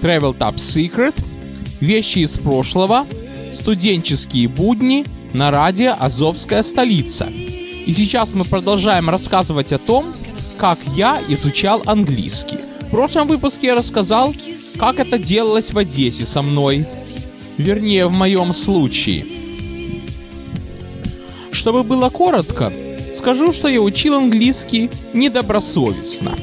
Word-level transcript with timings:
Travel 0.00 0.36
Top 0.36 0.56
Secret, 0.56 1.14
вещи 1.80 2.20
из 2.20 2.38
прошлого, 2.38 3.06
студенческие 3.54 4.48
будни 4.48 5.04
на 5.32 5.50
радио 5.50 5.94
Азовская 5.98 6.62
столица. 6.62 7.28
И 7.86 7.92
сейчас 7.92 8.34
мы 8.34 8.44
продолжаем 8.44 9.08
рассказывать 9.10 9.72
о 9.72 9.78
том, 9.78 10.06
как 10.58 10.78
я 10.94 11.20
изучал 11.28 11.82
английский. 11.86 12.58
В 12.82 12.90
прошлом 12.90 13.28
выпуске 13.28 13.68
я 13.68 13.74
рассказал, 13.74 14.34
как 14.78 14.98
это 14.98 15.18
делалось 15.18 15.72
в 15.72 15.78
Одессе 15.78 16.24
со 16.24 16.42
мной. 16.42 16.86
Вернее, 17.56 18.06
в 18.06 18.12
моем 18.12 18.54
случае. 18.54 19.24
Чтобы 21.50 21.82
было 21.82 22.08
коротко, 22.08 22.72
Скажу, 23.18 23.52
что 23.52 23.66
я 23.66 23.80
учил 23.80 24.14
английский 24.14 24.90
недобросовестно. 25.12 26.38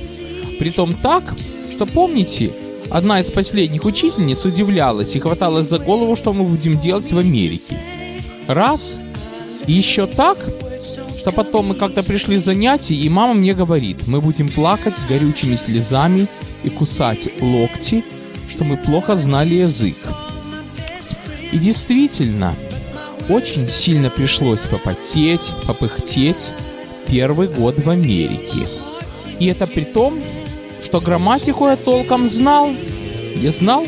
Притом 0.59 0.93
так, 0.93 1.23
что 1.71 1.85
помните, 1.85 2.51
одна 2.89 3.19
из 3.21 3.31
последних 3.31 3.85
учительниц 3.85 4.45
удивлялась 4.45 5.15
и 5.15 5.19
хваталась 5.19 5.67
за 5.67 5.79
голову, 5.79 6.15
что 6.15 6.33
мы 6.33 6.43
будем 6.45 6.79
делать 6.79 7.11
в 7.11 7.17
Америке. 7.17 7.77
Раз. 8.47 8.97
И 9.67 9.73
еще 9.73 10.05
так, 10.05 10.37
что 11.17 11.31
потом 11.31 11.67
мы 11.67 11.75
как-то 11.75 12.03
пришли 12.03 12.37
с 12.37 12.45
занятий, 12.45 12.95
и 12.95 13.09
мама 13.09 13.33
мне 13.33 13.53
говорит, 13.53 14.07
мы 14.07 14.21
будем 14.21 14.47
плакать 14.47 14.93
горючими 15.09 15.55
слезами 15.55 16.27
и 16.63 16.69
кусать 16.69 17.29
локти, 17.41 18.03
что 18.49 18.63
мы 18.63 18.77
плохо 18.77 19.15
знали 19.15 19.55
язык. 19.55 19.95
И 21.51 21.57
действительно, 21.57 22.53
очень 23.29 23.63
сильно 23.63 24.09
пришлось 24.09 24.59
попотеть, 24.59 25.41
попыхтеть, 25.65 26.49
первый 27.07 27.47
год 27.47 27.79
в 27.79 27.89
Америке. 27.89 28.67
И 29.39 29.47
это 29.47 29.65
при 29.67 29.83
том, 29.83 30.17
что 30.85 30.99
грамматику 30.99 31.67
я 31.67 31.75
толком 31.75 32.29
знал. 32.29 32.69
Я 33.35 33.51
знал 33.51 33.83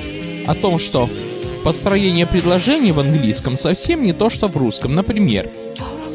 о 0.48 0.56
том, 0.56 0.80
что 0.80 1.08
построение 1.64 2.26
предложений 2.26 2.94
в 2.94 3.00
английском 3.00 3.58
совсем 3.58 4.03
не 4.03 4.14
то, 4.14 4.30
что 4.30 4.48
в 4.48 4.58
русском. 4.58 4.95
Например, 4.95 5.48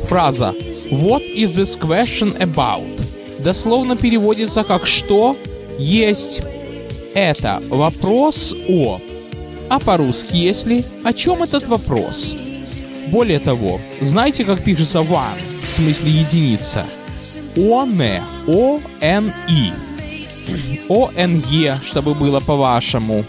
фраза 0.08 0.52
«What 0.90 1.22
is 1.36 1.54
this 1.56 1.78
question 1.78 2.36
about?» 2.38 2.82
дословно 3.38 3.96
переводится 3.96 4.64
как 4.64 4.86
«Что 4.86 5.36
есть?» 5.78 6.42
Это 7.14 7.62
вопрос 7.68 8.54
о. 8.68 9.00
А 9.68 9.78
по-русски, 9.78 10.36
если 10.36 10.84
«О 11.04 11.12
чем 11.12 11.42
этот 11.44 11.66
вопрос?» 11.68 12.36
Более 13.08 13.38
того, 13.38 13.80
знаете, 14.00 14.44
как 14.44 14.64
пишется 14.64 14.98
one, 15.00 15.36
в 15.44 15.68
смысле 15.68 16.10
единица? 16.10 16.84
ОНЕ, 17.56 18.22
О-Н-И. 18.46 19.91
О-Н-Е, 20.88 21.80
чтобы 21.84 22.14
было 22.14 22.40
по-вашему. 22.40 23.24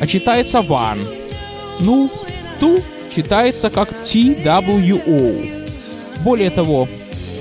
А 0.00 0.06
читается 0.06 0.58
one. 0.58 0.98
Ну, 1.80 2.10
ту 2.60 2.80
читается 3.14 3.70
как 3.70 3.88
T-W-O. 3.88 5.34
Более 6.22 6.50
того, 6.50 6.88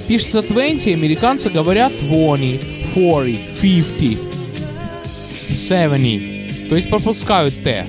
пишется 0.07 0.41
20, 0.41 0.87
американцы 0.87 1.49
говорят 1.49 1.91
20, 2.01 2.61
40, 2.93 3.39
50, 3.61 4.19
70. 5.55 6.69
То 6.69 6.75
есть 6.75 6.89
пропускают 6.89 7.55
Т. 7.63 7.87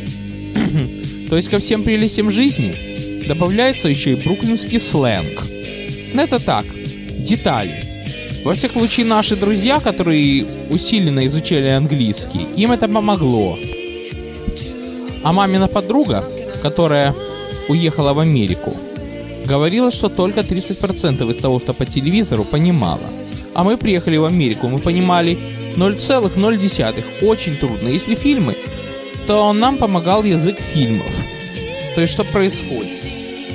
То 1.28 1.36
есть 1.36 1.48
ко 1.48 1.58
всем 1.58 1.82
прелестям 1.82 2.30
жизни 2.30 3.24
добавляется 3.26 3.88
еще 3.88 4.12
и 4.12 4.16
бруклинский 4.16 4.80
сленг. 4.80 5.42
Это 6.14 6.38
так, 6.44 6.66
детали. 7.18 7.83
Во 8.44 8.52
всяком 8.52 8.80
случае, 8.80 9.06
наши 9.06 9.36
друзья, 9.36 9.80
которые 9.80 10.44
усиленно 10.68 11.26
изучали 11.26 11.70
английский, 11.70 12.46
им 12.56 12.72
это 12.72 12.88
помогло. 12.88 13.58
А 15.22 15.32
мамина 15.32 15.66
подруга, 15.66 16.22
которая 16.62 17.14
уехала 17.68 18.12
в 18.12 18.18
Америку, 18.18 18.76
говорила, 19.46 19.90
что 19.90 20.10
только 20.10 20.40
30% 20.40 21.30
из 21.30 21.36
того, 21.38 21.58
что 21.58 21.72
по 21.72 21.86
телевизору, 21.86 22.44
понимала. 22.44 23.08
А 23.54 23.64
мы 23.64 23.78
приехали 23.78 24.18
в 24.18 24.26
Америку, 24.26 24.68
мы 24.68 24.78
понимали 24.78 25.38
0,0. 25.76 27.04
Очень 27.22 27.56
трудно. 27.56 27.88
Если 27.88 28.14
фильмы, 28.14 28.54
то 29.26 29.52
нам 29.54 29.78
помогал 29.78 30.22
язык 30.22 30.58
фильмов. 30.74 31.10
То 31.94 32.02
есть, 32.02 32.12
что 32.12 32.24
происходит? 32.24 33.06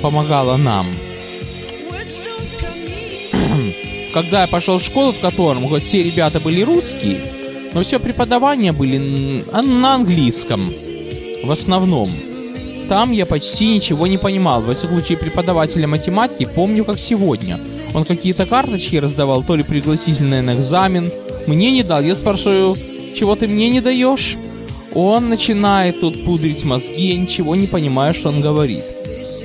Помогало 0.02 0.56
нам. 0.56 0.86
Когда 4.12 4.42
я 4.42 4.48
пошел 4.48 4.78
в 4.78 4.82
школу, 4.82 5.12
в 5.12 5.20
котором 5.20 5.68
хоть 5.68 5.84
все 5.84 6.02
ребята 6.02 6.40
были 6.40 6.62
русские, 6.62 7.20
но 7.74 7.82
все 7.82 8.00
преподавания 8.00 8.72
были 8.72 8.98
на 9.52 9.94
английском. 9.94 10.72
В 11.44 11.50
основном. 11.50 12.08
Там 12.88 13.12
я 13.12 13.24
почти 13.24 13.74
ничего 13.74 14.08
не 14.08 14.18
понимал. 14.18 14.62
Во 14.62 14.74
всяком 14.74 14.98
случае, 14.98 15.18
преподавателя 15.18 15.86
математики 15.86 16.48
помню 16.52 16.84
как 16.84 16.98
сегодня. 16.98 17.58
Он 17.94 18.04
какие-то 18.04 18.46
карточки 18.46 18.96
раздавал, 18.96 19.44
то 19.44 19.54
ли 19.54 19.62
пригласительные 19.62 20.42
на 20.42 20.54
экзамен. 20.54 21.10
Мне 21.46 21.70
не 21.70 21.84
дал. 21.84 22.02
Я 22.02 22.16
спрашиваю, 22.16 22.74
чего 23.16 23.36
ты 23.36 23.46
мне 23.46 23.70
не 23.70 23.80
даешь? 23.80 24.36
Он 24.92 25.28
начинает 25.28 26.00
тут 26.00 26.24
пудрить 26.24 26.64
мозги, 26.64 27.12
я 27.12 27.16
ничего 27.16 27.54
не 27.54 27.68
понимаю, 27.68 28.12
что 28.12 28.30
он 28.30 28.40
говорит. 28.40 28.82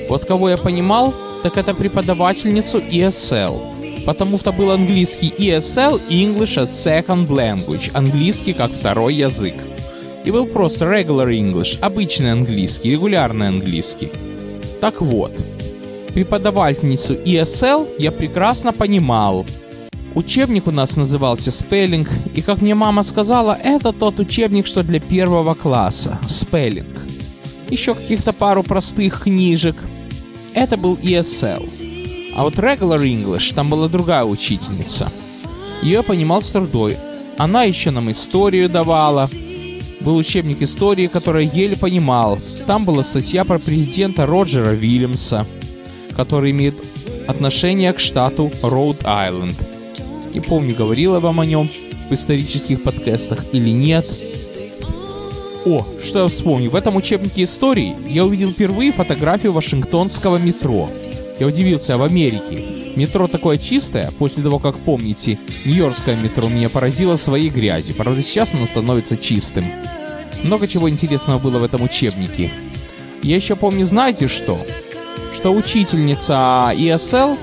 Вот 0.09 0.25
кого 0.25 0.49
я 0.49 0.57
понимал, 0.57 1.13
так 1.43 1.57
это 1.57 1.75
преподавательницу 1.75 2.79
ESL. 2.79 3.74
Потому 4.05 4.37
что 4.37 4.51
был 4.51 4.71
английский 4.71 5.33
ESL 5.37 5.99
English 6.09 6.57
as 6.57 6.69
Second 6.69 7.27
Language, 7.27 7.89
английский 7.93 8.53
как 8.53 8.71
второй 8.71 9.15
язык. 9.15 9.55
И 10.23 10.31
был 10.31 10.45
просто 10.45 10.85
regular 10.85 11.27
English, 11.29 11.79
обычный 11.81 12.31
английский, 12.31 12.91
регулярный 12.91 13.47
английский. 13.47 14.09
Так 14.79 15.01
вот, 15.01 15.31
преподавательницу 16.13 17.13
ESL 17.13 17.87
я 17.97 18.11
прекрасно 18.11 18.73
понимал. 18.73 19.45
Учебник 20.13 20.67
у 20.67 20.71
нас 20.71 20.95
назывался 20.95 21.49
Spelling, 21.49 22.07
и 22.33 22.41
как 22.41 22.61
мне 22.61 22.75
мама 22.75 23.03
сказала, 23.03 23.57
это 23.61 23.91
тот 23.91 24.19
учебник, 24.19 24.65
что 24.67 24.83
для 24.83 24.99
первого 24.99 25.55
класса, 25.55 26.19
Spelling. 26.23 26.97
Еще 27.69 27.95
каких-то 27.95 28.31
пару 28.31 28.63
простых 28.63 29.23
книжек. 29.23 29.75
Это 30.53 30.77
был 30.77 30.95
ESL. 30.95 31.94
А 32.35 32.43
вот 32.43 32.55
Regular 32.55 32.99
English, 32.99 33.53
там 33.53 33.69
была 33.69 33.87
другая 33.87 34.25
учительница. 34.25 35.11
Ее 35.81 36.03
понимал 36.03 36.41
с 36.41 36.49
трудой. 36.49 36.97
Она 37.37 37.63
еще 37.63 37.91
нам 37.91 38.11
историю 38.11 38.69
давала. 38.69 39.29
Был 40.01 40.17
учебник 40.17 40.61
истории, 40.61 41.07
который 41.07 41.45
еле 41.45 41.77
понимал. 41.77 42.37
Там 42.67 42.83
была 42.83 43.03
статья 43.03 43.45
про 43.45 43.57
президента 43.57 44.25
Роджера 44.25 44.71
Вильямса, 44.71 45.45
который 46.15 46.51
имеет 46.51 46.75
отношение 47.27 47.93
к 47.93 47.99
штату 47.99 48.51
Роуд-Айленд. 48.61 49.55
Не 50.33 50.41
помню, 50.41 50.75
говорила 50.75 51.19
вам 51.19 51.39
о 51.39 51.45
нем 51.45 51.69
в 52.09 52.13
исторических 52.13 52.83
подкастах 52.83 53.45
или 53.53 53.69
нет. 53.69 54.05
О, 55.65 55.85
что 56.03 56.23
я 56.23 56.27
вспомнил. 56.27 56.69
В 56.69 56.75
этом 56.75 56.95
учебнике 56.95 57.45
истории 57.45 57.95
я 58.07 58.25
увидел 58.25 58.51
впервые 58.51 58.91
фотографию 58.91 59.53
Вашингтонского 59.53 60.37
метро. 60.37 60.89
Я 61.39 61.47
удивился, 61.47 61.97
в 61.97 62.03
Америке 62.03 62.85
метро 62.95 63.27
такое 63.27 63.57
чистое, 63.57 64.11
после 64.17 64.41
того, 64.41 64.59
как 64.59 64.77
помните, 64.77 65.37
Нью-Йоркское 65.65 66.15
метро 66.15 66.47
меня 66.47 66.69
поразило 66.69 67.17
своей 67.17 67.49
грязью. 67.49 67.95
Правда, 67.95 68.23
сейчас 68.23 68.53
оно 68.53 68.65
становится 68.65 69.17
чистым. 69.17 69.65
Много 70.43 70.67
чего 70.67 70.89
интересного 70.89 71.39
было 71.39 71.59
в 71.59 71.63
этом 71.63 71.83
учебнике. 71.83 72.49
Я 73.21 73.35
еще 73.35 73.55
помню, 73.55 73.85
знаете 73.85 74.27
что? 74.27 74.59
Что 75.35 75.51
учительница 75.51 76.71
ESL 76.75 77.37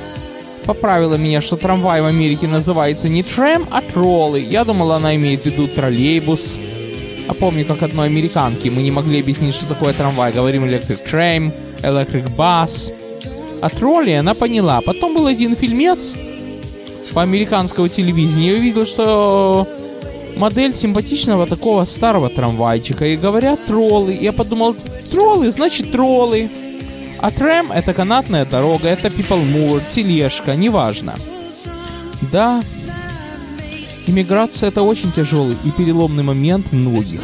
поправила 0.65 1.17
меня, 1.17 1.43
что 1.43 1.57
трамвай 1.57 2.01
в 2.01 2.07
Америке 2.07 2.47
называется 2.47 3.09
не 3.09 3.23
трэм, 3.23 3.67
а 3.71 3.81
троллы. 3.81 4.41
Я 4.41 4.65
думал, 4.65 4.93
она 4.93 5.17
имеет 5.17 5.43
в 5.43 5.47
виду 5.47 5.67
троллейбус. 5.67 6.59
А 7.29 7.35
помню, 7.35 7.65
как 7.65 7.83
одной 7.83 8.07
американке 8.07 8.71
мы 8.71 8.83
не 8.83 8.91
могли 8.91 9.21
объяснить, 9.21 9.55
что 9.55 9.67
такое 9.67 9.93
трамвай. 9.93 10.33
Говорим 10.33 10.65
electric 10.65 11.01
tram, 11.11 11.53
electric 11.83 12.35
bus. 12.37 12.93
А 13.63 13.69
тролли 13.69 14.11
она 14.11 14.35
поняла. 14.35 14.81
Потом 14.81 15.15
был 15.15 15.27
один 15.29 15.55
фильмец 15.55 16.17
по 17.13 17.23
американского 17.23 17.89
телевидения. 17.89 18.55
Я 18.55 18.59
увидел, 18.59 18.85
что 18.85 19.69
модель 20.37 20.75
симпатичного 20.75 21.47
такого 21.47 21.85
старого 21.85 22.29
трамвайчика. 22.29 23.07
И 23.07 23.17
говорят 23.17 23.65
троллы. 23.65 24.19
Я 24.21 24.33
подумал, 24.33 24.75
троллы, 25.09 25.53
значит 25.53 25.93
троллы. 25.93 26.51
А 27.21 27.31
трэм 27.31 27.71
это 27.71 27.95
канатная 27.95 28.45
дорога, 28.45 28.89
это 28.89 29.07
people 29.07 29.41
mover, 29.55 29.81
тележка, 29.95 30.57
неважно. 30.57 31.15
Да, 32.33 32.61
иммиграция 34.09 34.71
это 34.71 34.83
очень 34.83 35.13
тяжелый 35.13 35.57
и 35.65 35.71
переломный 35.71 36.25
момент 36.25 36.73
многих. 36.73 37.21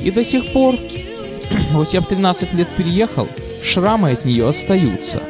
И 0.00 0.12
до 0.12 0.24
сих 0.24 0.52
пор, 0.52 0.76
вот 1.72 1.92
я 1.92 2.02
в 2.02 2.06
13 2.06 2.54
лет 2.54 2.68
переехал, 2.76 3.26
шрамы 3.64 4.12
от 4.12 4.24
нее 4.24 4.48
остаются. 4.48 5.20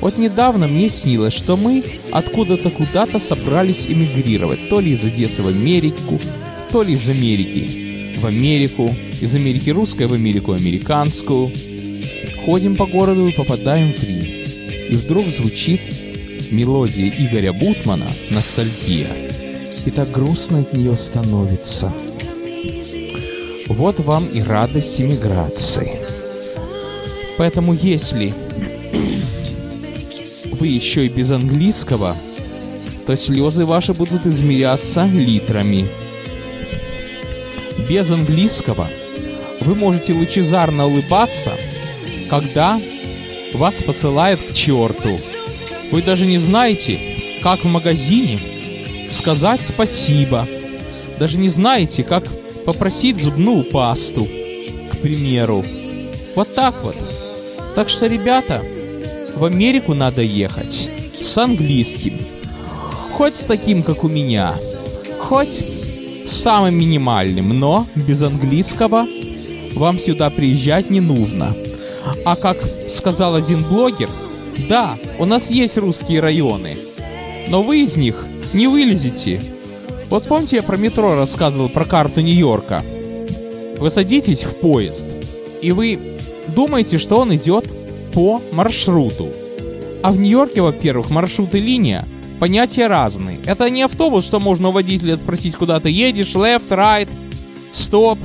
Вот 0.00 0.16
недавно 0.16 0.68
мне 0.68 0.88
снилось, 0.88 1.34
что 1.34 1.56
мы 1.56 1.82
откуда-то 2.12 2.70
куда-то 2.70 3.18
собрались 3.18 3.86
эмигрировать, 3.88 4.68
то 4.68 4.80
ли 4.80 4.92
из 4.92 5.04
Одессы 5.04 5.42
в 5.42 5.48
Америку, 5.48 6.20
то 6.70 6.82
ли 6.82 6.94
из 6.94 7.08
Америки 7.08 8.16
в 8.16 8.26
Америку, 8.26 8.94
из 9.20 9.34
Америки 9.34 9.70
русской 9.70 10.06
в 10.06 10.12
Америку 10.12 10.52
американскую, 10.52 11.52
Ходим 12.48 12.76
по 12.76 12.86
городу 12.86 13.26
и 13.26 13.32
попадаем 13.32 13.92
в 13.92 14.02
Рим. 14.04 14.24
И 14.88 14.94
вдруг 14.94 15.26
звучит 15.26 15.82
мелодия 16.50 17.12
Игоря 17.18 17.52
Бутмана 17.52 18.06
«Ностальгия». 18.30 19.10
И 19.84 19.90
так 19.90 20.10
грустно 20.10 20.60
от 20.60 20.72
нее 20.72 20.96
становится. 20.96 21.92
Вот 23.66 24.00
вам 24.00 24.24
и 24.32 24.40
радость 24.40 24.98
иммиграции. 24.98 25.92
Поэтому 27.36 27.74
если 27.74 28.32
вы 30.46 30.68
еще 30.68 31.06
и 31.06 31.08
без 31.08 31.30
английского, 31.30 32.16
то 33.06 33.16
слезы 33.16 33.64
ваши 33.64 33.92
будут 33.94 34.26
измеряться 34.26 35.06
литрами. 35.06 35.86
Без 37.88 38.10
английского 38.10 38.88
вы 39.60 39.74
можете 39.74 40.12
лучезарно 40.12 40.86
улыбаться– 40.86 41.52
когда 42.28 42.78
вас 43.54 43.74
посылают 43.84 44.40
к 44.42 44.52
черту. 44.52 45.18
Вы 45.90 46.02
даже 46.02 46.26
не 46.26 46.38
знаете, 46.38 46.98
как 47.42 47.64
в 47.64 47.68
магазине 47.68 48.38
сказать 49.10 49.60
спасибо. 49.66 50.46
Даже 51.18 51.38
не 51.38 51.48
знаете, 51.48 52.04
как 52.04 52.24
попросить 52.64 53.22
зубную 53.22 53.64
пасту, 53.64 54.26
к 54.92 54.98
примеру. 54.98 55.64
Вот 56.34 56.54
так 56.54 56.74
вот. 56.82 56.96
Так 57.74 57.88
что, 57.88 58.06
ребята, 58.06 58.62
в 59.38 59.44
Америку 59.44 59.94
надо 59.94 60.20
ехать 60.20 60.88
с 61.20 61.38
английским. 61.38 62.18
Хоть 63.12 63.36
с 63.36 63.44
таким, 63.44 63.84
как 63.84 64.02
у 64.02 64.08
меня. 64.08 64.54
Хоть 65.20 65.48
с 66.26 66.32
самым 66.32 66.74
минимальным, 66.74 67.58
но 67.58 67.86
без 67.94 68.20
английского 68.22 69.06
вам 69.74 69.96
сюда 69.98 70.30
приезжать 70.30 70.90
не 70.90 71.00
нужно. 71.00 71.54
А 72.24 72.34
как 72.34 72.56
сказал 72.92 73.36
один 73.36 73.62
блогер, 73.62 74.10
да, 74.68 74.96
у 75.20 75.24
нас 75.24 75.50
есть 75.50 75.78
русские 75.78 76.20
районы, 76.20 76.74
но 77.48 77.62
вы 77.62 77.84
из 77.84 77.96
них 77.96 78.24
не 78.52 78.66
вылезете. 78.66 79.40
Вот 80.10 80.24
помните, 80.24 80.56
я 80.56 80.62
про 80.64 80.76
метро 80.76 81.14
рассказывал, 81.14 81.68
про 81.68 81.84
карту 81.84 82.22
Нью-Йорка? 82.22 82.82
Вы 83.78 83.90
садитесь 83.92 84.42
в 84.42 84.54
поезд, 84.54 85.04
и 85.62 85.70
вы 85.70 85.98
думаете, 86.56 86.98
что 86.98 87.18
он 87.18 87.36
идет 87.36 87.66
по 88.18 88.42
маршруту. 88.50 89.28
А 90.02 90.10
в 90.10 90.18
Нью-Йорке, 90.18 90.60
во-первых, 90.60 91.10
маршрут 91.10 91.54
и 91.54 91.60
линия 91.60 92.04
понятия 92.40 92.88
разные. 92.88 93.38
Это 93.46 93.70
не 93.70 93.82
автобус, 93.82 94.24
что 94.24 94.40
можно 94.40 94.70
у 94.70 94.72
водителя 94.72 95.16
спросить, 95.16 95.54
куда 95.54 95.78
ты 95.78 95.88
едешь, 95.90 96.34
left, 96.34 96.68
right, 96.70 97.08
stop, 97.72 98.18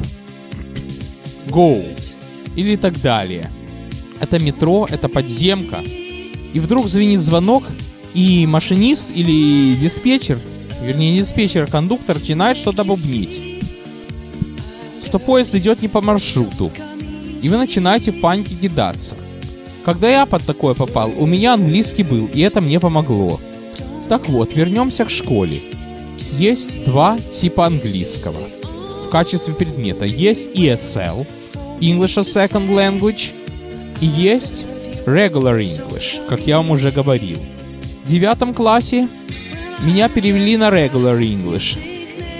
go 1.47 1.83
или 2.55 2.75
так 2.75 2.99
далее 3.01 3.51
это 4.19 4.43
метро, 4.43 4.87
это 4.89 5.07
подземка. 5.07 5.77
И 6.53 6.59
вдруг 6.59 6.87
звенит 6.87 7.21
звонок, 7.21 7.63
и 8.15 8.47
машинист 8.47 9.05
или 9.13 9.75
диспетчер, 9.75 10.39
вернее 10.81 11.11
не 11.11 11.19
диспетчер, 11.19 11.65
а 11.65 11.67
кондуктор 11.67 12.17
начинает 12.17 12.57
что-то 12.57 12.83
бубнить. 12.83 13.61
Что 15.05 15.19
поезд 15.19 15.53
идет 15.53 15.83
не 15.83 15.87
по 15.87 16.01
маршруту. 16.01 16.71
И 17.43 17.47
вы 17.47 17.57
начинаете 17.57 18.11
в 18.11 18.21
панике 18.21 18.55
кидаться. 18.55 19.15
Когда 19.85 20.09
я 20.09 20.25
под 20.25 20.43
такое 20.43 20.73
попал, 20.73 21.11
у 21.17 21.25
меня 21.25 21.53
английский 21.53 22.03
был, 22.03 22.29
и 22.33 22.41
это 22.41 22.61
мне 22.61 22.79
помогло. 22.79 23.39
Так 24.09 24.29
вот, 24.29 24.55
вернемся 24.55 25.05
к 25.05 25.09
школе. 25.09 25.61
Есть 26.37 26.85
два 26.85 27.17
типа 27.39 27.65
английского. 27.67 28.39
В 29.07 29.09
качестве 29.09 29.53
предмета 29.53 30.05
есть 30.05 30.49
ESL, 30.55 31.25
English 31.79 32.17
as 32.17 32.33
Second 32.33 32.69
Language– 32.69 33.31
и 34.03 34.05
есть 34.05 34.65
Regular 35.05 35.61
English, 35.61 36.27
как 36.27 36.41
я 36.41 36.57
вам 36.57 36.71
уже 36.71 36.91
говорил. 36.91 37.37
В 38.03 38.09
девятом 38.09 38.53
классе 38.53 39.07
меня 39.85 40.09
перевели 40.09 40.57
на 40.57 40.69
Regular 40.69 41.17
English. 41.19 41.77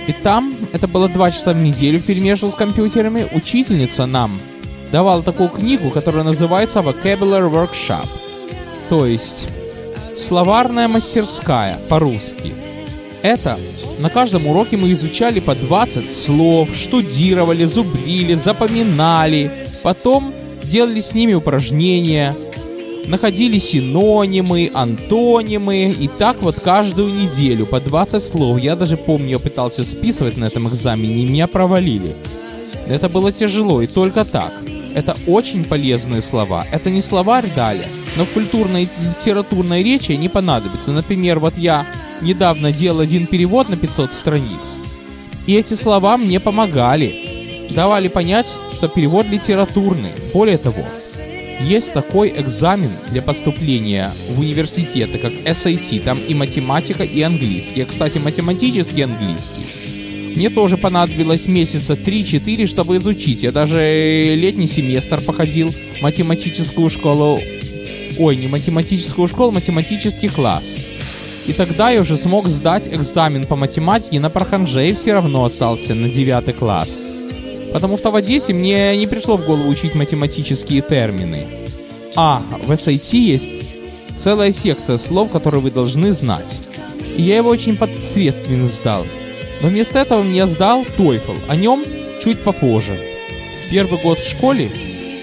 И 0.07 0.11
там, 0.11 0.53
это 0.73 0.89
было 0.89 1.07
два 1.07 1.31
часа 1.31 1.53
в 1.53 1.63
неделю 1.63 2.01
перемешивал 2.01 2.51
с 2.51 2.55
компьютерами, 2.55 3.25
учительница 3.33 4.05
нам 4.05 4.37
давала 4.93 5.23
такую 5.23 5.49
книгу, 5.49 5.89
которая 5.89 6.23
называется 6.23 6.79
Vocabulary 6.79 7.51
Workshop. 7.51 8.07
То 8.89 9.07
есть, 9.07 9.47
словарная 10.23 10.87
мастерская 10.87 11.79
по-русски. 11.89 12.53
Это 13.23 13.57
на 13.99 14.09
каждом 14.09 14.45
уроке 14.45 14.77
мы 14.77 14.91
изучали 14.91 15.39
по 15.39 15.55
20 15.55 16.15
слов, 16.15 16.69
штудировали, 16.75 17.65
зубрили, 17.65 18.35
запоминали. 18.35 19.49
Потом 19.81 20.31
делали 20.63 21.01
с 21.01 21.15
ними 21.15 21.33
упражнения, 21.33 22.35
находили 23.07 23.57
синонимы, 23.57 24.69
антонимы, 24.75 25.89
и 25.89 26.07
так 26.07 26.39
вот 26.43 26.59
каждую 26.59 27.11
неделю 27.15 27.65
по 27.65 27.79
20 27.79 28.23
слов. 28.23 28.59
Я 28.59 28.75
даже 28.75 28.97
помню, 28.97 29.29
я 29.29 29.39
пытался 29.39 29.81
списывать 29.81 30.37
на 30.37 30.45
этом 30.45 30.67
экзамене, 30.67 31.23
и 31.23 31.29
меня 31.29 31.47
провалили. 31.47 32.15
Это 32.87 33.09
было 33.09 33.31
тяжело, 33.31 33.81
и 33.81 33.87
только 33.87 34.23
так. 34.23 34.53
Это 34.95 35.15
очень 35.27 35.63
полезные 35.63 36.21
слова. 36.21 36.65
Это 36.71 36.89
не 36.89 37.01
словарь 37.01 37.49
дали, 37.55 37.85
но 38.15 38.25
в 38.25 38.29
культурной 38.29 38.87
литературной 39.19 39.83
речи 39.83 40.11
они 40.11 40.29
понадобятся. 40.29 40.91
Например, 40.91 41.39
вот 41.39 41.57
я 41.57 41.85
недавно 42.21 42.71
делал 42.71 42.99
один 42.99 43.25
перевод 43.27 43.69
на 43.69 43.77
500 43.77 44.13
страниц. 44.13 44.77
И 45.47 45.55
эти 45.55 45.73
слова 45.73 46.17
мне 46.17 46.39
помогали. 46.39 47.13
Давали 47.71 48.07
понять, 48.07 48.47
что 48.75 48.87
перевод 48.87 49.27
литературный. 49.29 50.11
Более 50.33 50.57
того, 50.57 50.83
есть 51.59 51.93
такой 51.93 52.33
экзамен 52.35 52.91
для 53.09 53.21
поступления 53.21 54.11
в 54.31 54.39
университеты, 54.39 55.17
как 55.17 55.31
SAT, 55.31 55.99
там 56.01 56.19
и 56.19 56.33
математика, 56.33 57.03
и 57.03 57.21
английский. 57.21 57.79
Я, 57.79 57.85
кстати, 57.85 58.17
математический 58.19 59.03
английский. 59.03 59.82
Мне 60.35 60.49
тоже 60.49 60.77
понадобилось 60.77 61.45
месяца 61.45 61.93
3-4, 61.93 62.65
чтобы 62.67 62.97
изучить. 62.97 63.43
Я 63.43 63.51
даже 63.51 64.33
летний 64.35 64.67
семестр 64.67 65.21
походил 65.21 65.67
в 65.69 66.01
математическую 66.01 66.89
школу. 66.89 67.39
Ой, 68.17 68.35
не 68.35 68.47
математическую 68.47 69.27
школу, 69.27 69.51
математический 69.51 70.29
класс. 70.29 70.63
И 71.47 71.53
тогда 71.53 71.89
я 71.89 72.01
уже 72.01 72.17
смог 72.17 72.47
сдать 72.47 72.87
экзамен 72.87 73.45
по 73.45 73.55
математике 73.55 74.19
на 74.19 74.29
Проханже 74.29 74.93
все 74.93 75.13
равно 75.13 75.45
остался 75.45 75.93
на 75.93 76.09
9 76.09 76.55
класс. 76.55 77.01
Потому 77.71 77.97
что 77.97 78.11
в 78.11 78.15
Одессе 78.15 78.53
мне 78.53 78.95
не 78.97 79.07
пришло 79.07 79.35
в 79.35 79.45
голову 79.45 79.69
учить 79.69 79.95
математические 79.95 80.81
термины. 80.81 81.45
А 82.15 82.41
в 82.65 82.71
SAT 82.71 83.17
есть 83.17 83.51
целая 84.19 84.53
секция 84.53 84.97
слов, 84.97 85.31
которые 85.31 85.61
вы 85.61 85.71
должны 85.71 86.13
знать. 86.13 86.45
И 87.17 87.21
я 87.21 87.37
его 87.37 87.49
очень 87.49 87.75
посредственно 87.75 88.67
сдал. 88.67 89.05
Но 89.63 89.69
вместо 89.69 89.97
этого 89.99 90.23
я 90.23 90.45
сдал 90.45 90.83
TOEFL. 90.97 91.37
О 91.47 91.55
нем 91.55 91.83
чуть 92.21 92.39
попозже. 92.41 92.99
Первый 93.71 93.99
год 94.01 94.19
в 94.19 94.29
школе 94.29 94.69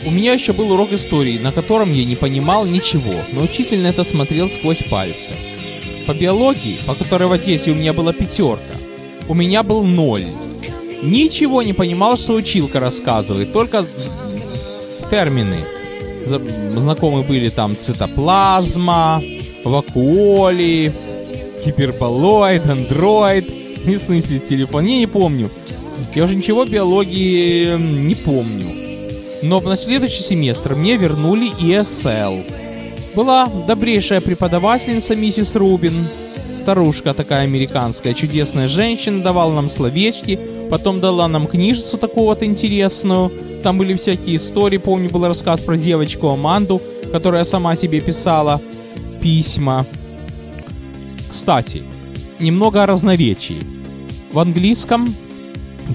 у 0.06 0.10
меня 0.10 0.32
еще 0.32 0.54
был 0.54 0.72
урок 0.72 0.92
истории, 0.92 1.38
на 1.38 1.52
котором 1.52 1.92
я 1.92 2.06
не 2.06 2.16
понимал 2.16 2.64
ничего, 2.64 3.12
но 3.32 3.42
учитель 3.42 3.82
на 3.82 3.88
это 3.88 4.02
смотрел 4.02 4.48
сквозь 4.48 4.82
пальцы. 4.88 5.34
По 6.06 6.14
биологии, 6.14 6.80
по 6.86 6.94
которой 6.94 7.28
в 7.28 7.32
Одессе 7.32 7.70
у 7.70 7.74
меня 7.74 7.92
была 7.92 8.14
пятерка, 8.14 8.74
у 9.28 9.34
меня 9.34 9.62
был 9.62 9.82
ноль. 9.82 10.24
Ничего 11.02 11.62
не 11.62 11.74
понимал, 11.74 12.16
что 12.16 12.32
училка 12.32 12.80
рассказывает, 12.80 13.52
только 13.52 13.84
термины. 15.10 15.56
Знакомы 16.76 17.22
были 17.22 17.50
там 17.50 17.76
цитоплазма, 17.76 19.22
вакуоли, 19.64 20.92
гиперболоид, 21.64 22.68
андроид, 22.68 23.59
не 23.86 23.98
смысле 23.98 24.38
телефон, 24.38 24.86
я 24.86 24.98
не 24.98 25.06
помню. 25.06 25.50
Я 26.14 26.24
уже 26.24 26.34
ничего 26.34 26.64
биологии 26.64 27.76
не 27.76 28.14
помню. 28.14 28.66
Но 29.42 29.60
на 29.60 29.76
следующий 29.76 30.22
семестр 30.22 30.74
мне 30.74 30.96
вернули 30.96 31.50
ESL. 31.60 32.44
Была 33.14 33.48
добрейшая 33.66 34.20
преподавательница 34.20 35.16
миссис 35.16 35.56
Рубин, 35.56 35.94
старушка 36.56 37.14
такая 37.14 37.44
американская, 37.44 38.14
чудесная 38.14 38.68
женщина, 38.68 39.22
давала 39.22 39.52
нам 39.54 39.68
словечки, 39.68 40.38
потом 40.70 41.00
дала 41.00 41.26
нам 41.26 41.46
книжицу 41.46 41.98
такую 41.98 42.26
вот 42.26 42.42
интересную. 42.42 43.30
Там 43.62 43.78
были 43.78 43.94
всякие 43.94 44.36
истории, 44.36 44.78
помню, 44.78 45.10
был 45.10 45.26
рассказ 45.26 45.60
про 45.60 45.76
девочку 45.76 46.28
Аманду, 46.28 46.80
которая 47.12 47.44
сама 47.44 47.76
себе 47.76 48.00
писала 48.00 48.60
письма. 49.20 49.86
Кстати, 51.30 51.82
немного 52.40 52.82
о 52.82 52.86
разноречии. 52.86 53.62
В 54.32 54.38
английском 54.38 55.12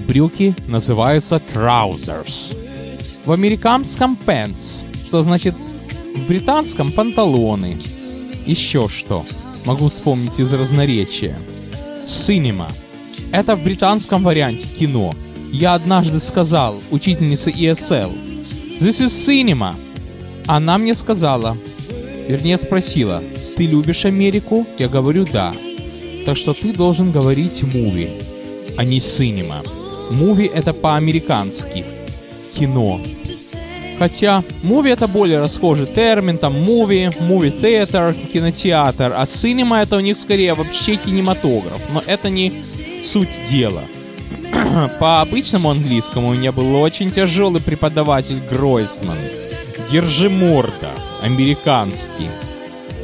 брюки 0.06 0.54
называются 0.68 1.40
trousers. 1.52 2.56
В 3.24 3.32
американском 3.32 4.16
pants, 4.26 4.84
что 5.06 5.22
значит 5.22 5.54
в 6.14 6.28
британском 6.28 6.92
панталоны. 6.92 7.78
Еще 8.46 8.88
что 8.88 9.24
могу 9.64 9.88
вспомнить 9.88 10.38
из 10.38 10.52
разноречия. 10.52 11.36
Cinema. 12.06 12.66
Это 13.32 13.56
в 13.56 13.64
британском 13.64 14.22
варианте 14.22 14.66
кино. 14.78 15.12
Я 15.52 15.74
однажды 15.74 16.20
сказал 16.20 16.76
учительнице 16.90 17.50
ESL, 17.50 18.12
This 18.80 19.00
is 19.00 19.08
cinema. 19.08 19.74
Она 20.46 20.76
мне 20.76 20.94
сказала, 20.94 21.56
вернее 22.28 22.58
спросила, 22.58 23.22
ты 23.56 23.64
любишь 23.66 24.04
Америку? 24.04 24.66
Я 24.78 24.88
говорю, 24.88 25.26
да. 25.32 25.54
Так 26.26 26.36
что 26.36 26.52
ты 26.52 26.72
должен 26.72 27.12
говорить 27.12 27.62
movie, 27.62 28.10
а 28.76 28.84
не 28.84 28.98
cinema. 28.98 29.64
Movie 30.10 30.52
это 30.52 30.72
по-американски. 30.72 31.84
Кино. 32.52 33.00
Хотя 34.00 34.42
movie 34.64 34.92
это 34.92 35.06
более 35.06 35.38
расхожий 35.38 35.86
термин, 35.86 36.38
там 36.38 36.56
movie 36.56 37.14
theater, 37.60 38.12
кинотеатр, 38.32 39.12
а 39.16 39.22
cinema 39.24 39.80
это 39.80 39.96
у 39.96 40.00
них 40.00 40.18
скорее 40.18 40.54
вообще 40.54 40.96
кинематограф. 40.96 41.80
Но 41.94 42.02
это 42.04 42.28
не 42.28 42.52
суть 43.04 43.28
дела. 43.48 43.82
По 44.98 45.20
обычному 45.20 45.70
английскому 45.70 46.30
у 46.30 46.34
меня 46.34 46.50
был 46.50 46.74
очень 46.74 47.12
тяжелый 47.12 47.62
преподаватель 47.62 48.40
Гройсман. 48.50 49.16
Держи 49.92 50.28
морда, 50.28 50.90
американский. 51.22 52.28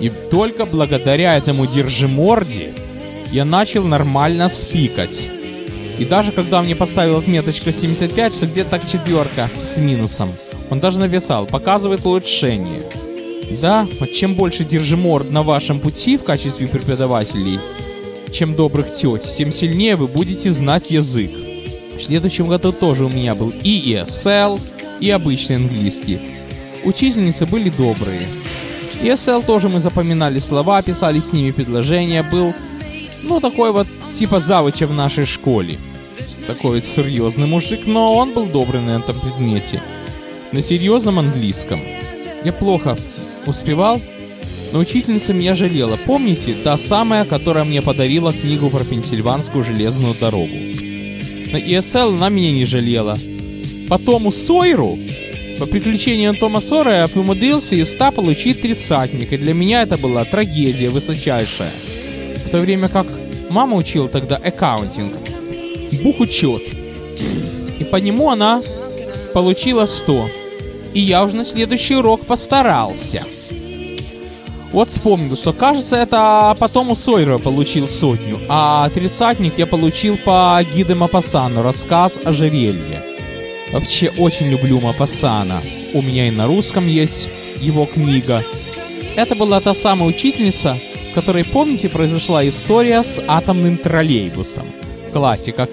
И 0.00 0.08
только 0.08 0.66
благодаря 0.66 1.36
этому 1.36 1.66
держи 1.66 2.08
морде 2.08 2.72
я 3.32 3.44
начал 3.46 3.84
нормально 3.84 4.48
спикать. 4.48 5.18
И 5.98 6.04
даже 6.04 6.32
когда 6.32 6.62
мне 6.62 6.76
поставил 6.76 7.18
отметочка 7.18 7.72
75, 7.72 8.34
что 8.34 8.46
где-то 8.46 8.70
так 8.70 8.88
четверка 8.88 9.50
с 9.60 9.78
минусом, 9.78 10.32
он 10.70 10.80
даже 10.80 10.98
нависал, 10.98 11.46
показывает 11.46 12.04
улучшение. 12.04 12.82
Да, 13.60 13.86
чем 14.14 14.34
больше 14.34 14.64
держиморд 14.64 15.30
на 15.30 15.42
вашем 15.42 15.80
пути 15.80 16.16
в 16.16 16.24
качестве 16.24 16.68
преподавателей, 16.68 17.58
чем 18.32 18.54
добрых 18.54 18.94
теть, 18.94 19.36
тем 19.36 19.52
сильнее 19.52 19.96
вы 19.96 20.06
будете 20.06 20.52
знать 20.52 20.90
язык. 20.90 21.30
В 21.98 22.02
следующем 22.02 22.48
году 22.48 22.72
тоже 22.72 23.04
у 23.04 23.08
меня 23.08 23.34
был 23.34 23.52
и 23.62 23.92
ESL, 23.92 24.60
и 25.00 25.10
обычный 25.10 25.56
английский. 25.56 26.18
Учительницы 26.84 27.46
были 27.46 27.70
добрые. 27.70 28.22
ESL 29.02 29.44
тоже 29.44 29.68
мы 29.68 29.80
запоминали 29.80 30.38
слова, 30.38 30.82
писали 30.82 31.20
с 31.20 31.32
ними 31.32 31.50
предложения, 31.50 32.22
был, 32.22 32.54
ну, 33.22 33.40
такой 33.40 33.72
вот, 33.72 33.86
типа 34.18 34.40
завуча 34.40 34.86
в 34.86 34.94
нашей 34.94 35.26
школе. 35.26 35.78
Такой 36.46 36.76
вот 36.76 36.84
серьезный 36.84 37.46
мужик, 37.46 37.80
но 37.86 38.14
он 38.16 38.32
был 38.32 38.46
добрый 38.46 38.80
на 38.80 38.96
этом 38.96 39.18
предмете. 39.18 39.80
На 40.52 40.62
серьезном 40.62 41.18
английском. 41.18 41.80
Я 42.44 42.52
плохо 42.52 42.96
успевал, 43.46 44.00
но 44.72 44.80
учительница 44.80 45.32
меня 45.32 45.54
жалела. 45.54 45.98
Помните, 46.04 46.54
та 46.64 46.76
самая, 46.76 47.24
которая 47.24 47.64
мне 47.64 47.82
подарила 47.82 48.32
книгу 48.32 48.70
про 48.70 48.84
Пенсильванскую 48.84 49.64
железную 49.64 50.14
дорогу? 50.18 50.54
На 51.52 51.58
ESL 51.58 52.16
она 52.16 52.28
меня 52.28 52.52
не 52.52 52.64
жалела. 52.64 53.16
По 53.88 53.98
Тому 53.98 54.32
Сойеру, 54.32 54.98
по 55.58 55.66
приключениям 55.66 56.34
Тома 56.34 56.60
Сойера 56.60 56.92
я 56.92 57.08
умудрился 57.14 57.76
из 57.76 57.92
100 57.92 58.12
получить 58.12 58.62
тридцатник, 58.62 59.32
и 59.32 59.36
для 59.36 59.54
меня 59.54 59.82
это 59.82 59.98
была 59.98 60.24
трагедия 60.24 60.88
высочайшая. 60.88 61.70
То 62.52 62.58
время 62.60 62.90
как 62.90 63.06
мама 63.48 63.78
учила 63.78 64.08
тогда 64.08 64.36
аккаунтинг, 64.36 65.14
бухучет. 66.04 66.62
И 67.80 67.84
по 67.84 67.96
нему 67.96 68.28
она 68.28 68.62
получила 69.32 69.86
100. 69.86 70.28
И 70.92 71.00
я 71.00 71.24
уже 71.24 71.34
на 71.34 71.46
следующий 71.46 71.96
урок 71.96 72.26
постарался. 72.26 73.24
Вот 74.70 74.90
вспомнил, 74.90 75.34
что 75.34 75.54
кажется, 75.54 75.96
это 75.96 76.54
потом 76.58 76.90
у 76.90 76.94
Сойера 76.94 77.38
получил 77.38 77.86
сотню, 77.86 78.38
а 78.50 78.90
тридцатник 78.90 79.56
я 79.56 79.66
получил 79.66 80.18
по 80.18 80.62
Гиде 80.74 80.94
Мапасану, 80.94 81.62
рассказ 81.62 82.12
о 82.22 82.34
жерелье. 82.34 83.02
Вообще 83.72 84.10
очень 84.18 84.50
люблю 84.50 84.78
Мапасана. 84.80 85.58
У 85.94 86.02
меня 86.02 86.28
и 86.28 86.30
на 86.30 86.46
русском 86.46 86.86
есть 86.86 87.30
его 87.62 87.86
книга. 87.86 88.44
Это 89.16 89.34
была 89.34 89.60
та 89.60 89.74
самая 89.74 90.08
учительница, 90.08 90.78
в 91.12 91.14
которой, 91.14 91.44
помните, 91.44 91.90
произошла 91.90 92.48
история 92.48 93.04
с 93.04 93.20
атомным 93.28 93.76
троллейбусом. 93.76 94.64
Классика. 95.12 95.68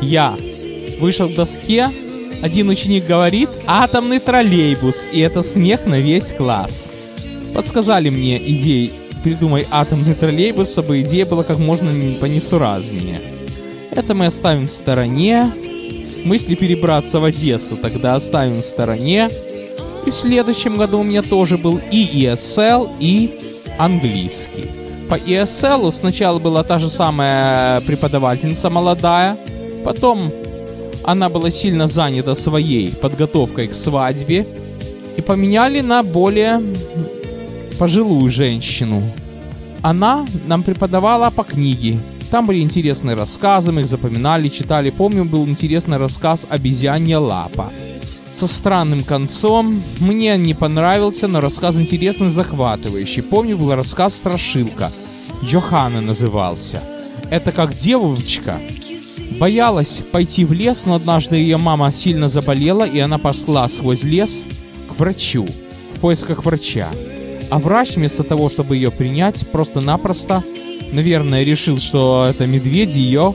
Я 0.00 0.34
вышел 1.00 1.28
к 1.28 1.34
доске, 1.34 1.88
один 2.42 2.68
ученик 2.68 3.06
говорит 3.06 3.48
«атомный 3.66 4.18
троллейбус», 4.18 4.96
и 5.12 5.20
это 5.20 5.42
смех 5.44 5.86
на 5.86 6.00
весь 6.00 6.32
класс 6.36 6.88
подсказали 7.54 8.10
мне 8.10 8.36
идей 8.36 8.92
«Придумай 9.22 9.64
атомный 9.70 10.14
троллейбус», 10.14 10.72
чтобы 10.72 11.00
идея 11.00 11.24
была 11.24 11.44
как 11.44 11.58
можно 11.58 11.90
понесуразнее. 12.20 13.20
Это 13.92 14.12
мы 14.12 14.26
оставим 14.26 14.66
в 14.66 14.72
стороне. 14.72 15.50
Мысли 16.24 16.56
перебраться 16.56 17.20
в 17.20 17.24
Одессу 17.24 17.76
тогда 17.76 18.16
оставим 18.16 18.60
в 18.60 18.64
стороне. 18.64 19.30
И 20.06 20.10
в 20.10 20.14
следующем 20.14 20.76
году 20.76 21.00
у 21.00 21.02
меня 21.02 21.22
тоже 21.22 21.56
был 21.56 21.80
и 21.90 22.24
ESL, 22.24 22.90
и 23.00 23.38
английский. 23.78 24.66
По 25.08 25.14
ESL 25.14 25.92
сначала 25.92 26.38
была 26.38 26.62
та 26.62 26.78
же 26.78 26.88
самая 26.88 27.80
преподавательница 27.82 28.70
молодая, 28.70 29.36
потом 29.84 30.30
она 31.04 31.28
была 31.28 31.50
сильно 31.50 31.86
занята 31.86 32.34
своей 32.34 32.92
подготовкой 32.92 33.68
к 33.68 33.74
свадьбе, 33.74 34.46
и 35.16 35.20
поменяли 35.22 35.80
на 35.80 36.02
более 36.02 36.60
пожилую 37.78 38.30
женщину. 38.30 39.02
Она 39.82 40.26
нам 40.46 40.62
преподавала 40.62 41.30
по 41.30 41.44
книге. 41.44 42.00
Там 42.30 42.46
были 42.46 42.60
интересные 42.60 43.14
рассказы, 43.14 43.70
мы 43.70 43.82
их 43.82 43.88
запоминали, 43.88 44.48
читали. 44.48 44.90
Помню, 44.90 45.24
был 45.24 45.46
интересный 45.46 45.98
рассказ 45.98 46.40
«Обезьянья 46.48 47.18
лапа». 47.18 47.70
Со 48.38 48.46
странным 48.48 49.04
концом. 49.04 49.80
Мне 50.00 50.36
не 50.36 50.54
понравился, 50.54 51.28
но 51.28 51.40
рассказ 51.40 51.76
интересный, 51.76 52.30
захватывающий. 52.30 53.22
Помню, 53.22 53.56
был 53.56 53.74
рассказ 53.74 54.16
«Страшилка». 54.16 54.90
Джохана 55.44 56.00
назывался. 56.00 56.82
Это 57.30 57.52
как 57.52 57.76
девочка 57.76 58.58
боялась 59.38 60.00
пойти 60.12 60.44
в 60.44 60.52
лес, 60.52 60.82
но 60.84 60.94
однажды 60.94 61.36
ее 61.36 61.56
мама 61.56 61.92
сильно 61.92 62.28
заболела, 62.28 62.84
и 62.84 62.98
она 62.98 63.18
пошла 63.18 63.68
сквозь 63.68 64.02
лес 64.02 64.44
к 64.88 64.98
врачу 64.98 65.46
в 65.94 66.00
поисках 66.00 66.44
врача. 66.44 66.88
А 67.50 67.58
врач 67.58 67.96
вместо 67.96 68.24
того, 68.24 68.48
чтобы 68.48 68.76
ее 68.76 68.90
принять, 68.90 69.46
просто-напросто, 69.48 70.42
наверное, 70.92 71.44
решил, 71.44 71.78
что 71.78 72.26
это 72.28 72.46
медведь 72.46 72.94
ее 72.94 73.34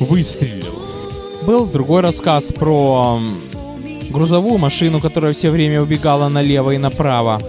выстрелил. 0.00 0.82
Был 1.46 1.66
другой 1.66 2.02
рассказ 2.02 2.44
про 2.52 3.20
грузовую 4.10 4.58
машину, 4.58 5.00
которая 5.00 5.34
все 5.34 5.50
время 5.50 5.82
убегала 5.82 6.28
налево 6.28 6.72
и 6.72 6.78
направо. 6.78 7.40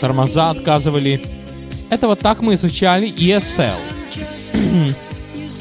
Тормоза 0.00 0.50
отказывали. 0.50 1.20
Это 1.90 2.06
вот 2.06 2.20
так 2.20 2.42
мы 2.42 2.54
изучали 2.54 3.12
ESL. 3.12 3.76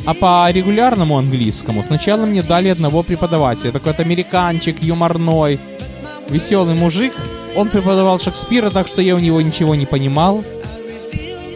А 0.06 0.14
по 0.14 0.50
регулярному 0.52 1.18
английскому 1.18 1.84
сначала 1.84 2.26
мне 2.26 2.42
дали 2.42 2.70
одного 2.70 3.04
преподавателя. 3.04 3.72
Такой 3.72 3.94
вот 3.94 4.00
американчик, 4.00 4.82
юморной, 4.82 5.60
веселый 6.30 6.76
мужик, 6.76 7.14
он 7.56 7.70
преподавал 7.70 8.20
Шекспира, 8.20 8.70
так 8.70 8.88
что 8.88 9.02
я 9.02 9.16
у 9.16 9.20
него 9.20 9.42
ничего 9.42 9.76
не 9.76 9.86
понимал 9.86 10.44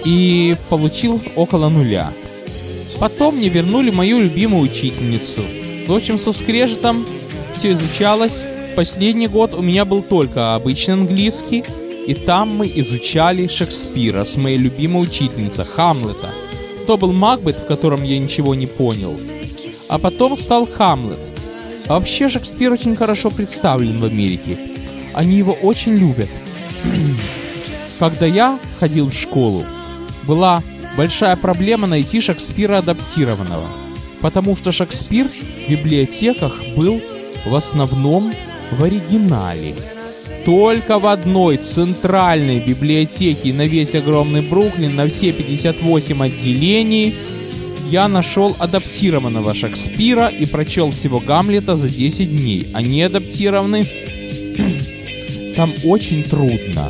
и 0.06 0.56
получил 0.70 1.22
около 1.36 1.70
нуля. 1.70 2.10
Потом 3.00 3.36
мне 3.36 3.50
вернули 3.50 3.92
мою 3.92 4.20
любимую 4.20 4.64
учительницу. 4.64 5.42
В 5.88 5.94
общем, 5.94 6.20
со 6.20 6.34
скрежетом 6.34 7.06
все 7.58 7.74
изучалось. 7.74 8.44
Последний 8.76 9.28
год 9.28 9.54
у 9.54 9.62
меня 9.62 9.84
был 9.84 10.02
только 10.02 10.56
обычный 10.56 10.94
английский, 10.94 11.64
и 12.08 12.14
там 12.14 12.56
мы 12.56 12.72
изучали 12.74 13.48
Шекспира 13.48 14.24
с 14.24 14.38
моей 14.38 14.58
любимой 14.58 15.04
учительницей 15.04 15.66
Хамлета. 15.66 16.30
То 16.88 16.98
был 16.98 17.12
Макбет, 17.12 17.58
в 17.58 17.66
котором 17.68 18.04
я 18.04 18.18
ничего 18.18 18.56
не 18.56 18.68
понял. 18.68 19.20
А 19.90 19.98
потом 19.98 20.38
стал 20.38 20.66
Хамлет. 20.66 21.20
А 21.88 22.00
вообще 22.00 22.30
Шекспир 22.30 22.72
очень 22.72 22.96
хорошо 22.96 23.30
представлен 23.30 24.00
в 24.00 24.06
Америке. 24.06 24.58
Они 25.14 25.38
его 25.38 25.54
очень 25.54 25.96
любят. 25.96 26.30
Когда 28.00 28.26
я 28.26 28.58
ходил 28.80 29.08
в 29.08 29.14
школу, 29.14 29.64
была 30.24 30.64
большая 30.98 31.36
проблема 31.36 31.88
найти 31.88 32.22
Шекспира 32.22 32.78
адаптированного, 32.78 33.68
потому 34.22 34.56
что 34.56 34.72
Шекспир 34.72 35.28
в 35.28 35.70
библиотеках 35.70 36.58
был 36.76 37.02
в 37.46 37.56
основном 37.56 38.34
в 38.72 38.84
оригинале. 38.84 39.74
Только 40.46 41.00
в 41.00 41.08
одной 41.08 41.58
центральной 41.58 42.60
библиотеке 42.60 43.54
на 43.54 43.66
весь 43.66 43.96
огромный 43.96 44.42
Бруклин, 44.42 44.96
на 44.96 45.08
все 45.08 45.32
58 45.32 46.24
отделений, 46.24 47.16
я 47.90 48.08
нашел 48.08 48.56
адаптированного 48.60 49.54
Шекспира 49.54 50.28
и 50.28 50.46
прочел 50.46 50.92
всего 50.92 51.20
Гамлета 51.20 51.76
за 51.76 51.90
10 51.90 52.36
дней. 52.36 52.68
Они 52.74 53.02
адаптированы. 53.04 53.84
Там 55.56 55.74
очень 55.84 56.24
трудно. 56.24 56.90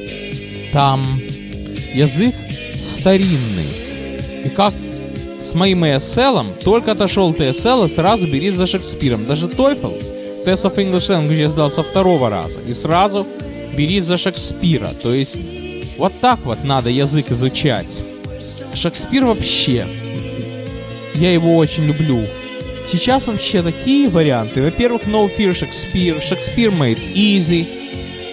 Там 0.71 1.19
язык 1.93 2.35
старинный. 2.75 3.65
И 4.45 4.49
как 4.49 4.73
с 5.41 5.53
моим 5.53 5.83
ESL, 5.83 6.63
только 6.63 6.91
отошел 6.91 7.33
TSL, 7.33 7.93
сразу 7.93 8.25
бери 8.27 8.51
за 8.51 8.67
Шекспиром. 8.67 9.25
Даже 9.25 9.47
TOEFL, 9.47 10.10
Test 10.45 10.63
of 10.63 10.75
English 10.77 11.09
Language 11.09 11.37
я 11.37 11.49
сдал 11.49 11.71
со 11.71 11.83
второго 11.83 12.29
раза. 12.29 12.59
И 12.67 12.73
сразу 12.73 13.27
бери 13.77 14.01
за 14.01 14.17
Шекспира. 14.17 14.89
То 15.01 15.13
есть 15.13 15.37
вот 15.97 16.13
так 16.19 16.39
вот 16.45 16.63
надо 16.63 16.89
язык 16.89 17.31
изучать. 17.31 17.87
Шекспир 18.73 19.25
вообще, 19.25 19.85
я 21.15 21.31
его 21.31 21.57
очень 21.57 21.85
люблю. 21.85 22.25
Сейчас 22.91 23.27
вообще 23.27 23.61
такие 23.61 24.09
варианты. 24.09 24.63
Во-первых, 24.63 25.03
No 25.03 25.29
Fear 25.29 25.53
Shakespeare, 25.53 26.21
Shakespeare 26.21 26.71
Made 26.77 26.99
Easy. 27.15 27.65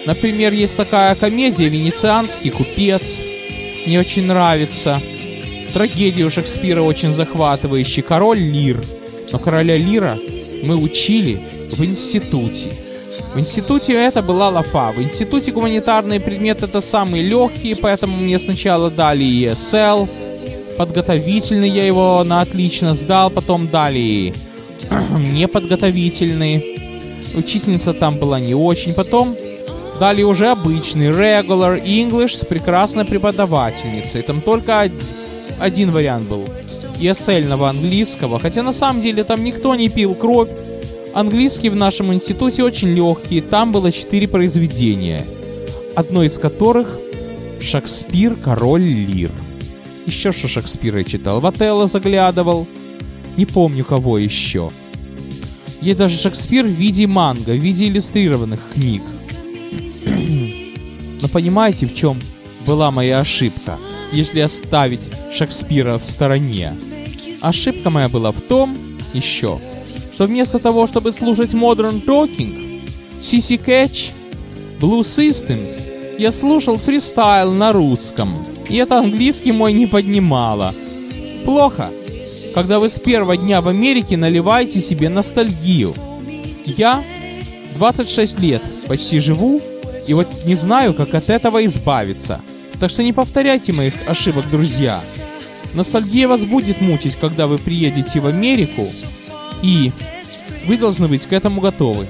Например, 0.05 0.51
есть 0.51 0.75
такая 0.75 1.13
комедия 1.15 1.67
«Венецианский 1.67 2.49
купец». 2.49 3.01
Мне 3.85 3.99
очень 3.99 4.25
нравится. 4.25 4.99
Трагедию 5.73 6.31
Шекспира 6.31 6.81
очень 6.81 7.13
захватывающий. 7.13 8.01
Король 8.01 8.39
Лир. 8.39 8.81
Но 9.31 9.37
короля 9.37 9.77
Лира 9.77 10.17
мы 10.63 10.75
учили 10.75 11.39
в 11.71 11.83
институте. 11.83 12.71
В 13.33 13.39
институте 13.39 13.93
это 13.93 14.21
была 14.21 14.49
лафа. 14.49 14.91
В 14.91 15.01
институте 15.01 15.51
гуманитарные 15.51 16.19
предметы 16.19 16.65
это 16.65 16.81
самые 16.81 17.23
легкие, 17.23 17.75
поэтому 17.75 18.17
мне 18.17 18.39
сначала 18.39 18.89
дали 18.89 19.25
ESL. 19.25 20.09
Подготовительный 20.77 21.69
я 21.69 21.85
его 21.85 22.23
на 22.23 22.41
отлично 22.41 22.95
сдал, 22.95 23.29
потом 23.29 23.67
дали 23.67 24.33
неподготовительный. 25.19 26.63
Учительница 27.35 27.93
там 27.93 28.17
была 28.17 28.39
не 28.39 28.55
очень. 28.55 28.93
Потом 28.93 29.35
дали 29.99 30.23
уже 30.23 30.47
обычный 30.47 31.09
regular 31.09 31.83
English 31.83 32.37
с 32.37 32.45
прекрасной 32.45 33.05
преподавательницей. 33.05 34.21
Там 34.23 34.41
только 34.41 34.89
один 35.59 35.91
вариант 35.91 36.27
был. 36.27 36.45
ESL 36.99 37.51
английского. 37.69 38.39
Хотя 38.39 38.63
на 38.63 38.73
самом 38.73 39.01
деле 39.01 39.23
там 39.23 39.43
никто 39.43 39.75
не 39.75 39.89
пил 39.89 40.15
кровь. 40.15 40.49
Английский 41.13 41.69
в 41.69 41.75
нашем 41.75 42.13
институте 42.13 42.63
очень 42.63 42.89
легкий. 42.89 43.41
Там 43.41 43.71
было 43.71 43.91
четыре 43.91 44.27
произведения. 44.27 45.25
Одно 45.95 46.23
из 46.23 46.37
которых 46.37 46.99
Шекспир, 47.61 48.35
король 48.35 48.83
Лир. 48.83 49.31
Еще 50.05 50.31
что 50.31 50.47
Шекспира 50.47 51.03
читал. 51.03 51.39
В 51.39 51.45
Отелло 51.45 51.87
заглядывал. 51.87 52.67
Не 53.37 53.45
помню 53.45 53.83
кого 53.83 54.17
еще. 54.17 54.71
Есть 55.81 55.97
даже 55.99 56.17
Шекспир 56.17 56.65
в 56.65 56.69
виде 56.69 57.07
манго, 57.07 57.51
в 57.51 57.57
виде 57.57 57.87
иллюстрированных 57.87 58.59
книг. 58.73 59.01
Но 61.21 61.27
понимаете, 61.27 61.85
в 61.85 61.95
чем 61.95 62.17
была 62.65 62.91
моя 62.91 63.19
ошибка, 63.19 63.77
если 64.11 64.39
оставить 64.39 65.01
Шекспира 65.33 65.97
в 65.97 66.05
стороне? 66.05 66.73
Ошибка 67.41 67.89
моя 67.89 68.09
была 68.09 68.31
в 68.31 68.41
том, 68.41 68.77
еще, 69.13 69.59
что 70.19 70.25
вместо 70.25 70.59
того, 70.59 70.85
чтобы 70.85 71.13
слушать 71.13 71.51
Modern 71.51 72.03
Talking, 72.03 72.81
CC 73.21 73.57
Catch, 73.57 74.11
Blue 74.77 74.99
Systems, 74.99 76.17
я 76.17 76.33
слушал 76.33 76.75
фристайл 76.75 77.53
на 77.53 77.71
русском, 77.71 78.45
и 78.67 78.75
это 78.75 78.99
английский 78.99 79.53
мой 79.53 79.71
не 79.71 79.87
поднимало. 79.87 80.73
Плохо, 81.45 81.89
когда 82.53 82.79
вы 82.79 82.89
с 82.89 82.99
первого 82.99 83.37
дня 83.37 83.61
в 83.61 83.69
Америке 83.69 84.17
наливаете 84.17 84.81
себе 84.81 85.07
ностальгию. 85.07 85.93
Я 86.65 87.01
26 87.77 88.41
лет 88.41 88.61
почти 88.89 89.21
живу, 89.21 89.61
и 90.05 90.13
вот 90.13 90.27
не 90.43 90.55
знаю, 90.55 90.93
как 90.93 91.13
от 91.13 91.29
этого 91.29 91.65
избавиться. 91.65 92.41
Так 92.77 92.89
что 92.89 93.03
не 93.03 93.13
повторяйте 93.13 93.71
моих 93.71 93.93
ошибок, 94.05 94.43
друзья. 94.51 94.99
Ностальгия 95.75 96.27
вас 96.27 96.41
будет 96.41 96.81
мучить, 96.81 97.15
когда 97.15 97.47
вы 97.47 97.57
приедете 97.57 98.19
в 98.19 98.27
Америку, 98.27 98.85
и 99.61 99.91
вы 100.67 100.77
должны 100.77 101.07
быть 101.07 101.25
к 101.25 101.33
этому 101.33 101.61
готовы. 101.61 102.05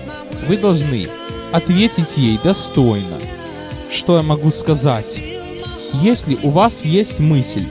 Вы 0.48 0.58
должны 0.58 1.08
ответить 1.52 2.18
ей 2.18 2.40
достойно. 2.44 3.18
Что 3.92 4.18
я 4.18 4.24
могу 4.24 4.52
сказать? 4.52 5.18
Если 6.02 6.38
у 6.44 6.50
вас 6.50 6.82
есть 6.84 7.20
мысль, 7.20 7.66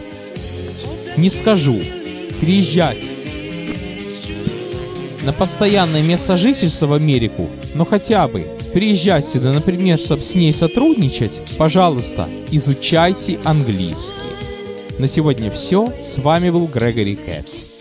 не 1.16 1.28
скажу, 1.30 1.80
приезжать 2.40 2.98
на 5.24 5.32
постоянное 5.32 6.02
место 6.02 6.36
жительства 6.36 6.86
в 6.86 6.92
Америку, 6.94 7.48
но 7.74 7.84
хотя 7.84 8.26
бы 8.28 8.46
приезжать 8.72 9.26
сюда, 9.32 9.52
например, 9.52 9.98
чтобы 9.98 10.20
с 10.20 10.34
ней 10.34 10.52
сотрудничать, 10.52 11.32
пожалуйста, 11.56 12.28
изучайте 12.50 13.38
английский. 13.44 14.14
На 14.98 15.08
сегодня 15.08 15.50
все. 15.50 15.88
С 15.90 16.18
вами 16.18 16.50
был 16.50 16.66
Грегори 16.66 17.16
Кэтс. 17.16 17.77